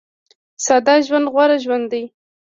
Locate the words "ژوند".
1.07-1.27, 1.63-1.85